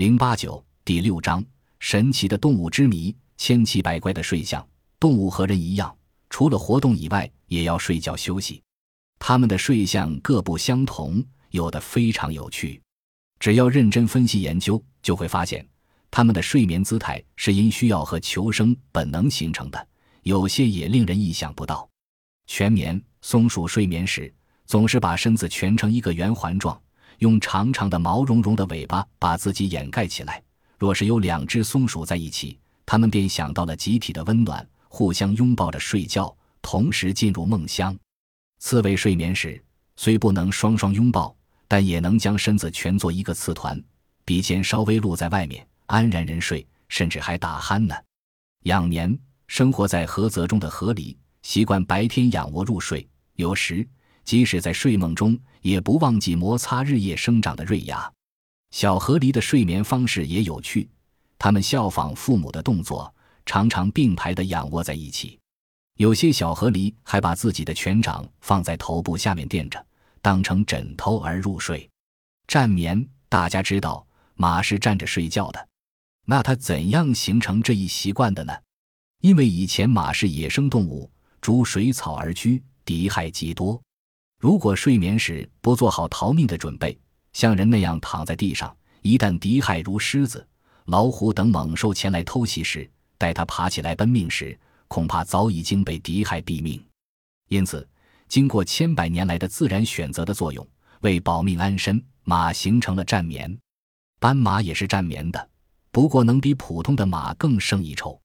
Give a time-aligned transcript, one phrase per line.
[0.00, 1.44] 零八九第六章：
[1.78, 4.66] 神奇的动物之谜，千奇百怪的睡相。
[4.98, 5.94] 动物和人一样，
[6.30, 8.62] 除了活动以外，也要睡觉休息。
[9.18, 12.80] 它们的睡相各不相同，有的非常有趣。
[13.38, 15.68] 只要认真分析研究，就会发现，
[16.10, 19.88] 它们的睡眠姿态是因需要和求生本能形成的。
[20.22, 21.86] 有些也令人意想不到。
[22.46, 24.32] 全眠松鼠睡眠时，
[24.64, 26.80] 总是把身子蜷成一个圆环状。
[27.20, 30.42] 用长长的毛茸茸的尾巴把自己掩盖起来。
[30.78, 37.96] 若是有两只松鼠在一起，它们便想到了集体的温暖，互相拥抱着睡觉，同时进入梦乡。
[38.58, 39.62] 刺猬睡眠时
[39.96, 41.34] 虽不能双双拥抱，
[41.68, 43.82] 但也能将身子蜷作一个刺团，
[44.24, 47.94] 鼻尖稍微露在外面，安然人睡，甚至还打鼾呢。
[48.64, 53.86] 养眠生活在河泽中的河狸，习惯白天仰卧入睡，有时。
[54.22, 58.10] 即使在睡梦中，也不忘记摩擦日夜生长的瑞牙。
[58.70, 60.88] 小河狸的睡眠方式也有趣，
[61.38, 63.12] 它们效仿父母的动作，
[63.44, 65.38] 常常并排地仰卧在一起。
[65.96, 69.84] 有些小河狸还把自己的拳掌放在头部下面垫着，
[70.22, 71.88] 当成枕头而入睡。
[72.46, 75.68] 站眠，大家知道马是站着睡觉的，
[76.26, 78.56] 那它怎样形成这一习惯的呢？
[79.20, 83.82] 因为以前马是野生动物，逐水草而居，敌害极多。
[84.40, 86.98] 如果睡眠时不做好逃命的准备，
[87.34, 90.44] 像人那样躺在地上，一旦敌害如狮子、
[90.86, 96.82] 老虎等猛兽前来偷袭时，待他爬起来奔命时，恐怕早已经被敌害毙命。
[97.50, 97.86] 因此，
[98.28, 100.66] 经过千百年来的自然选择的作用，
[101.02, 103.54] 为保命安身，马形成了战眠。
[104.18, 105.50] 斑马也是战眠的，
[105.90, 108.18] 不过能比普通的马更胜一筹。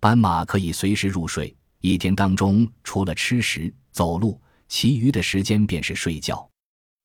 [0.00, 4.41] 斑马可以随时入睡，一天当中除了吃食、走路。
[4.72, 6.48] 其余的时间便是睡觉，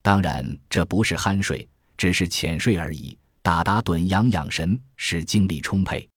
[0.00, 6.08] 当然这不是酣睡，只是浅睡而已，打打盹养养神，使精力充沛。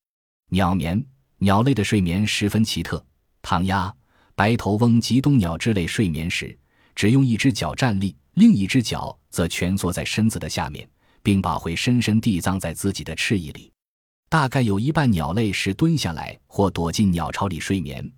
[0.49, 1.05] 鸟眠，
[1.39, 3.05] 鸟类的睡眠十分奇特。
[3.41, 3.93] 唐鸦、
[4.33, 6.57] 白头翁及冬鸟之类睡眠时，
[6.95, 10.89] 只用一只脚站立，另一只脚则蜷缩在身子的下面，
[11.21, 13.69] 并把喙深深地藏在自己的翅翼里。
[14.29, 18.09] 大概有一半鸟类是蹲下来或躲进鸟巢里睡眠。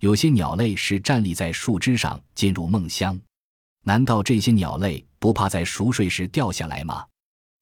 [0.00, 3.18] 有些鸟类是站立在树枝上进入梦乡，
[3.82, 7.04] 难道这些鸟类不怕在熟睡时掉下来吗？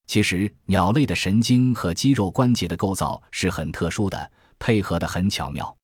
[0.07, 5.75] 其实，鸟类的神经和肌肉关节的构造是很特殊的，配合得很巧妙。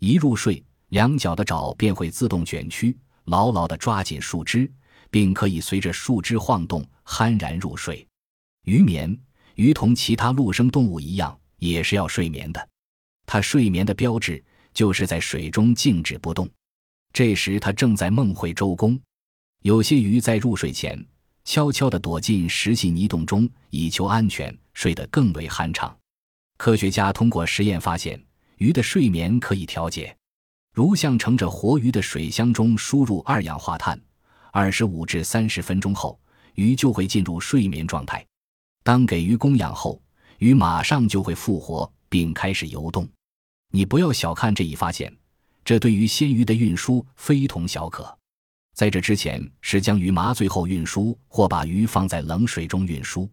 [0.00, 4.70] 一入睡，两脚的爪便会自动卷曲，牢牢地抓紧树枝，
[5.10, 8.04] 并可以随着树枝晃动，酣然入睡。
[8.64, 9.16] 鱼眠，
[9.54, 12.68] 鱼同其他陆生动物一样，也是要睡眠的。
[13.26, 14.42] 它睡眠的标志。
[14.72, 16.48] 就是在水中静止不动，
[17.12, 18.98] 这时它正在梦回周公。
[19.62, 21.04] 有些鱼在入睡前
[21.44, 25.94] 悄悄地躲进石隙泥洞中，以求安全，睡得更为酣畅。
[26.56, 28.22] 科学家通过实验发现，
[28.56, 30.14] 鱼的睡眠可以调节。
[30.72, 34.00] 如向盛着活鱼的水箱中输入二氧化碳，
[34.52, 36.18] 二十五至三十分钟后，
[36.54, 38.24] 鱼就会进入睡眠状态。
[38.82, 40.00] 当给鱼供氧后，
[40.38, 43.08] 鱼马上就会复活并开始游动。
[43.72, 45.16] 你不要小看这一发现，
[45.64, 48.16] 这对于鲜鱼的运输非同小可。
[48.74, 53.30] 在这之前是将鱼麻醉后运输，或把鱼放在冷水中运输。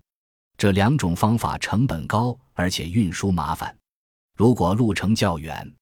[0.57, 3.75] 这两种方法成本高，而且运输麻烦。
[4.35, 5.73] 如果路程较远，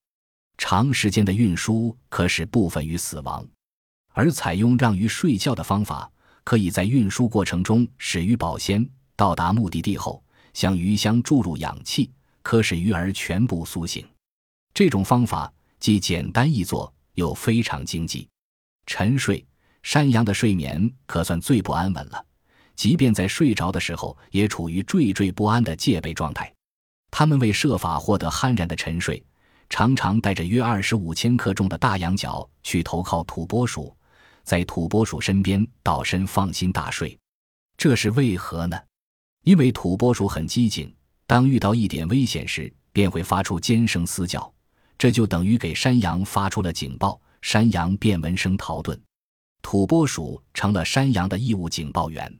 [0.56, 3.46] 长时间的运输可使部分鱼死亡。
[4.12, 6.10] 而采用让鱼睡觉的方法，
[6.44, 8.88] 可以在运输过程中使鱼保鲜。
[9.16, 10.22] 到达目的地后，
[10.54, 12.10] 向鱼箱注入氧气，
[12.42, 14.06] 可使鱼儿全部苏醒。
[14.76, 15.50] 这种方法
[15.80, 18.28] 既简单易做，又非常经济。
[18.84, 19.42] 沉睡，
[19.82, 22.22] 山羊的睡眠可算最不安稳了，
[22.74, 26.52] 即便在睡着的时候，也处于惴惴不安的戒备状态。
[27.10, 29.24] 他们为设法获得酣然的沉睡，
[29.70, 33.96] 常常带着约二十五千克重的大羊角去投靠土拨鼠，
[34.44, 37.18] 在土拨鼠身边倒身放心大睡。
[37.78, 38.78] 这是为何呢？
[39.42, 40.94] 因为土拨鼠很机警，
[41.26, 44.52] 当遇到一点危险时，便会发出尖声嘶叫。
[44.98, 48.98] 这就等于给山羊发出了警报，山羊便闻声逃遁，
[49.62, 52.32] 土拨鼠成了山羊的义务警报员。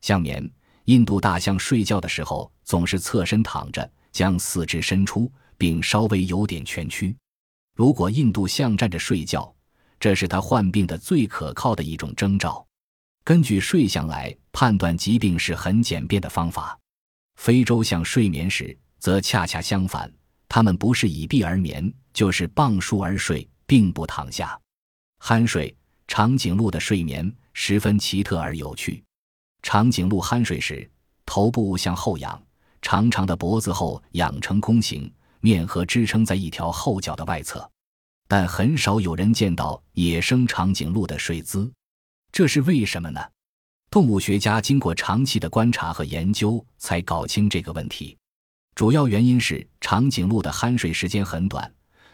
[0.00, 0.48] 象眠，
[0.84, 7.16] 印度大象睡觉的时候总是侧身躺着，将四肢伸出，并稍微有点蜷曲。
[7.74, 9.52] 如果印度象站着睡觉，
[9.98, 12.64] 这是它患病的最可靠的一种征兆。
[13.24, 16.78] 根据睡相来判断疾病是很简便的方法。
[17.36, 20.12] 非洲象睡眠时则恰恰相反。
[20.48, 24.58] 它们不是倚壁而眠，就是傍树而睡，并不躺下。
[25.20, 25.74] 酣睡，
[26.06, 29.02] 长颈鹿的睡眠十分奇特而有趣。
[29.62, 30.88] 长颈鹿酣睡时，
[31.26, 32.40] 头部向后仰，
[32.82, 37.68] 长长的脖子后仰成弓形，面颌支撑在一条后脚的外侧。
[38.26, 41.72] 但很少有人见到野生长颈鹿的睡姿，
[42.30, 43.20] 这是为什么呢？
[43.90, 48.17] 动物学家经过长期的观察和研究，才搞清这个问题。
[48.78, 51.68] 主要原因是长颈鹿的酣睡时间很短，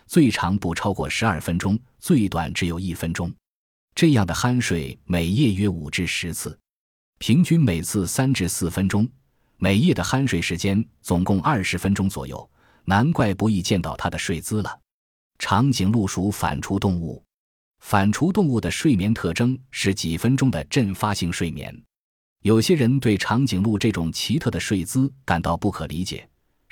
[0.06, 3.30] 最长不超过十二分钟，最短只有一分钟。
[3.94, 6.58] 这样的酣睡每夜约五至十次，
[7.18, 9.06] 平均每次三至四分钟，
[9.58, 12.50] 每夜的酣睡时间总共二十分钟左右。
[12.86, 14.80] 难怪不易见到它的睡姿了。
[15.38, 17.22] 长颈鹿属反刍动物，
[17.80, 21.78] 反刍动物的睡眠特征是几分钟的阵发性睡眠。
[22.40, 26.26] 有些人对长颈鹿这种奇特的睡姿感到不可理解。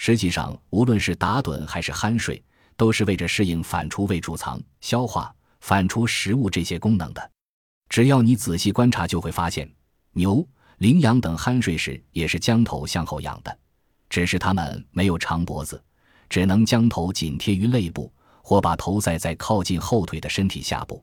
[0.05, 2.43] 实际上，无论是打盹还是酣睡，
[2.77, 7.31] 都是为着适应反刍胃贮藏、消化、反刍食物这些功能的。
[7.89, 9.73] 只要你仔细观察，就会发现，
[10.11, 10.45] 牛、
[10.79, 13.57] 羚羊等酣睡时也是将头向后仰的，
[14.11, 15.81] 只是它们没有长脖子，
[16.29, 18.13] 只能将头紧贴于肋部。
[18.43, 21.01] 或把头塞在靠近后腿的身体下部。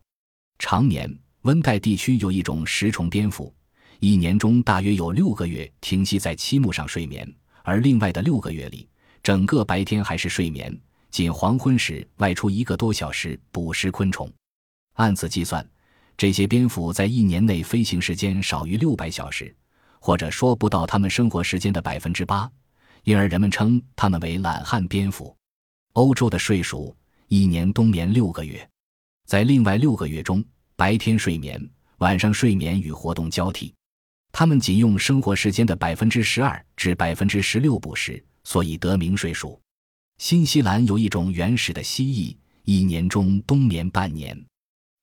[0.58, 1.10] 常年
[1.44, 3.56] 温带地区有一种食虫蝙蝠，
[4.02, 7.26] 一年中大约有六个月停息在漆木上睡眠，
[7.64, 8.88] 而另外的六个月里，
[9.22, 10.76] 整个白天还是睡眠，
[11.12, 14.32] 仅黄昏时外出一个多小时捕食昆虫。
[14.94, 15.68] 按此计算，
[16.18, 19.56] 这些蝙蝠在一年内飞行时间少于六百小时，
[20.00, 22.50] 或者说不到它们生活时间的百分之八，
[23.04, 25.36] 因而人们称它们为懒汉蝙蝠。
[25.94, 26.96] 欧洲的睡鼠。
[27.32, 28.68] 一年冬眠六个月，
[29.28, 30.44] 在另外六个月中，
[30.76, 31.64] 白天睡眠，
[32.00, 33.72] 晚上睡眠与活动交替。
[34.32, 39.60] 它们仅用生活时间的百分之十二至百分之十六捕食，所以得名睡鼠。
[40.18, 44.38] 新西兰有一种原始的蜥蜴，一年中冬眠半年，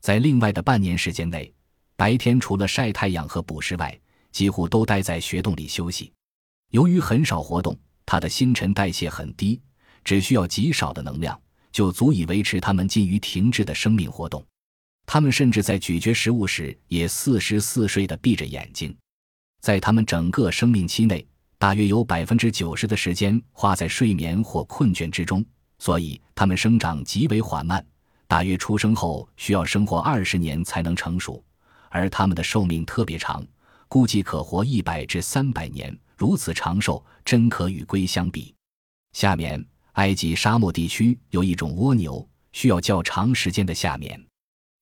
[0.01, 1.53] 在另外的半年时间内，
[1.97, 3.99] 白天除了晒太阳和捕食外，
[4.33, 6.13] 几乎都待在穴洞里休息。
[6.71, 9.61] 由于很少活动，它的新陈代谢很低，
[10.05, 11.39] 只需要极少的能量。
[11.73, 14.43] 就足以维持它们近于停滞的生命活动。
[15.05, 18.97] 它们甚至在咀嚼食物时也似时似睡地闭着眼睛。
[19.67, 21.27] 在它们整个生命期内，
[21.59, 25.45] 大约有百分之九十的时间花在睡眠或困倦之中，
[25.81, 27.85] 所以它们生长极为缓慢。
[28.29, 31.43] 大约出生后需要生活二十年才能成熟，
[31.89, 33.45] 而它们的寿命特别长，
[33.89, 35.93] 估计可活一百至三百年。
[36.17, 38.55] 如此长寿，真可与龟相比。
[39.15, 39.67] 下面。
[39.95, 44.25] 埃及沙漠地区有一种蜗牛，需要较长时间的夏眠。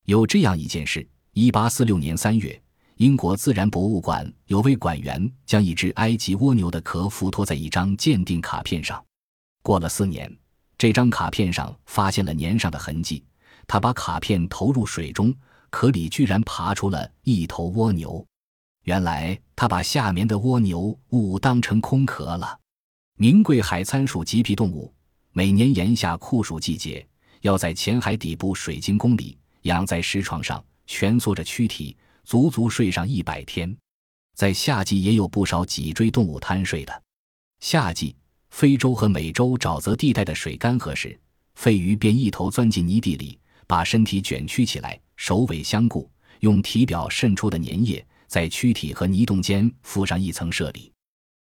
[0.05, 2.61] 有这样一件事：一八四六年三月，
[2.97, 9.03] 英国自然博物馆有位馆员将一只埃及蜗牛的壳附托在一张鉴定卡片上。
[9.61, 10.33] 过了四年，
[10.77, 13.21] 这张卡片上发现了粘上的痕迹。
[13.67, 15.33] 他把卡片投入水中，
[15.69, 18.25] 壳里居然爬出了一头蜗牛。
[18.83, 22.57] 原来他把下面的蜗牛误当成空壳了。
[23.17, 24.93] 名贵海参属棘皮动物。
[25.33, 27.05] 每年炎夏酷暑季节，
[27.41, 33.75] 要在浅海底部水晶宫里养在石床上，蜷缩着躯体，足足睡上一百天。
[34.35, 37.03] 在夏季也有不少脊椎动物贪睡的。
[37.61, 38.13] 夏季，
[38.49, 41.17] 非洲和美洲沼泽地带的水干涸时，
[41.53, 46.09] 肺鱼便一头钻进泥地里，把身体卷曲起来，首尾相顾，
[46.41, 50.91] 用体表渗出的粘液在躯体和泥洞间覆上一层舍利，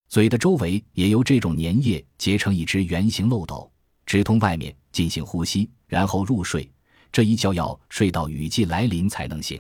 [0.09, 3.68] 嘴的周围也由这种粘液结成一只圆形漏斗。
[4.06, 6.69] 直通外面进行呼吸，然后入睡。
[7.12, 9.60] 这一觉要睡到雨季来临才能醒。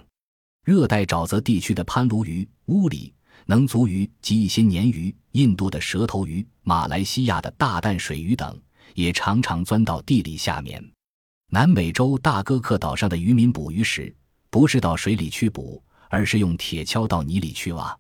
[0.63, 3.13] 热带沼泽地区的攀鲈鱼、乌里、
[3.45, 8.57] 能足鱼及一些鲶鱼、印度的蛇头鱼、马来西亚的大淡水鱼等，
[8.95, 10.81] 也常常钻到地里下面。
[11.49, 14.15] 南美洲大哥克岛上的渔民捕鱼时，
[14.49, 17.95] 不是到水里去捕，而是用铁锹到泥里去挖。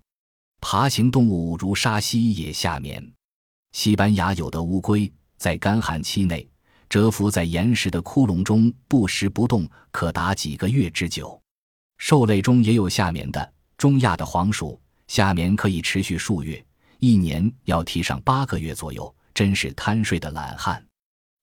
[0.61, 3.11] 爬行动物如沙蜥也下面。
[3.73, 5.11] 西班牙有的乌龟。
[5.35, 6.47] 在干旱期内，
[6.87, 11.42] 蛰伏在岩石的窟窿中不食不动，可达几个月之久。
[12.05, 16.61] 兽类中也有夏眠的，中亚的黄鼠夏眠可以持续数月，
[16.99, 20.85] 一年要提上八个月左右，真是贪睡的懒汉。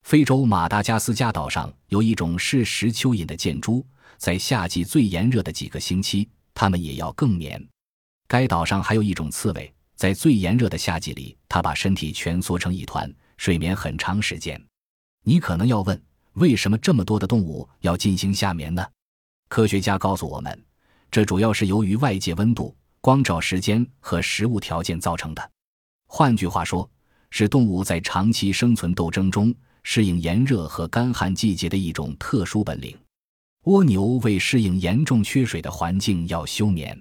[0.02, 3.82] 非洲马达加斯加岛上有一种是食蚯蚓的箭猪，
[4.18, 7.66] 在夏季最炎热的几个星期，它们也要更眠。
[8.28, 13.10] 该岛上还有一种刺猬，在最炎热的夏季里，它把身体蜷缩成一团。
[13.38, 14.62] 睡眠很长时间，
[15.24, 15.98] 你可能要问，
[16.34, 18.86] 为什么这么多的动物要进行夏眠呢？
[19.50, 20.64] 科学家告诉我们，
[21.10, 25.50] 这主要是由于外界温度、光照时间和食物条件造成的。
[26.06, 26.88] 换句话说，
[27.30, 29.52] 是动物在长期生存斗争中
[29.82, 32.96] 适应炎热和干旱季节的一种特殊本领。
[33.64, 36.96] 蜗牛为适应严重缺水的环境要休眠，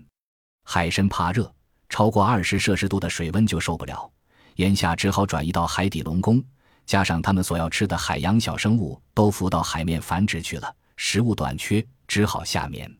[0.63, 1.53] 海参怕热，
[1.88, 4.12] 超过二十摄氏度的水温就受不了。
[4.56, 6.44] 眼下只好转移到海底龙宫，
[6.88, 12.94] 加上它们所要吃的海洋小生物都浮到海面繁殖去了，食物短缺，只好下眠。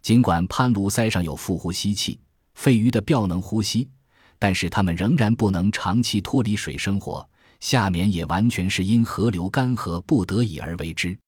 [0.00, 2.18] 尽管潘卢鳃上有腹呼吸器，
[2.54, 3.90] 肺鱼的鳔能呼吸，
[4.38, 7.28] 但是它们仍然不能长期脱离水生活，
[7.60, 11.18] 下眠也完全是因河流干涸不得已而为之。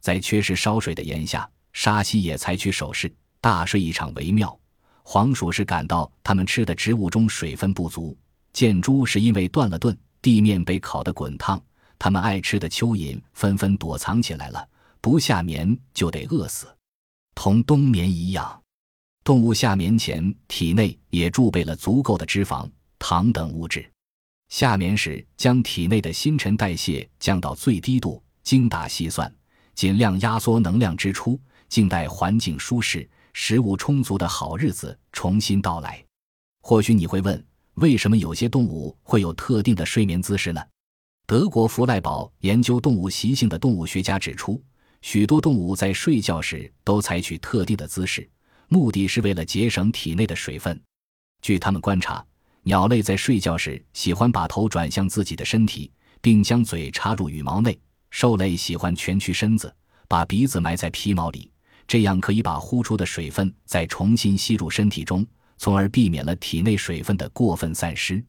[0.00, 4.56] 在缺失烧水的炎夏，沙溪也采取守势，大睡一场为妙。
[5.02, 8.16] 黄鼠是感到它们吃的植物中水分不足，
[8.52, 11.60] 箭猪是因为断了盾，地面被烤得滚烫，
[11.98, 14.68] 它们爱吃的蚯蚓纷纷躲藏起来了，
[15.00, 16.66] 不下眠就得饿死。
[17.34, 18.62] 同冬眠一样，
[19.22, 23.88] 动物下眠前体内也贮备了足够的脂肪、糖等物质，
[24.48, 29.32] 下眠时将体内的新陈代谢降到最低度，精打细算，
[29.74, 33.08] 尽量压缩能量支出，静待环境舒适。
[33.34, 36.04] 食物充足的好日子重新到来。
[36.60, 40.60] 或许你会问，为什么有些动物会有特定的睡眠姿势呢？
[41.24, 44.60] 德国弗赖堡研究动物习性的动物学家指出，
[45.00, 48.28] 许多动物在睡觉时都采取特定的姿势，
[48.68, 50.80] 目的是为了节省体内的水分。
[51.40, 52.24] 据他们观察，
[52.62, 55.90] 鸟类在睡觉时喜欢把头转向自己的身体，
[56.20, 57.72] 并将嘴插入羽毛内；
[58.10, 59.74] 兽类喜欢蜷曲身子，
[60.08, 61.50] 把鼻子埋在皮毛里。
[61.86, 65.26] 这样可以把呼出的水分再重新吸入身体中，
[65.56, 68.22] 从而避免了体内水分的过分散失。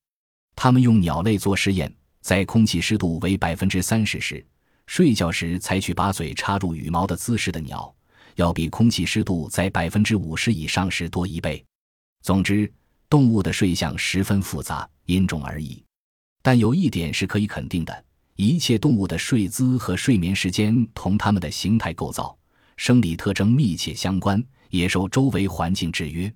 [0.56, 4.46] 他们用鸟类做实验，在空气湿度为百分之三十时，
[4.90, 7.94] 睡觉时采取把嘴插入羽毛的姿势的鸟，
[8.34, 11.64] 要比空气湿度在百分之五十以上时多一倍。
[12.24, 12.70] 总之，
[13.08, 15.80] 动物的睡相十分复杂，因种而异。
[16.42, 18.04] 但有一点是可以肯定的：
[18.36, 22.36] 一切动物的睡姿和睡眠时间同它们的形态构造。
[22.76, 26.34] 生理特征密切相关，也受周围环境制约。